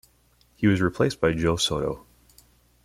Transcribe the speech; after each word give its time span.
He 0.55 0.65
was 0.65 0.81
replaced 0.81 1.21
by 1.21 1.31
Joe 1.35 1.57
Soto. 1.57 2.07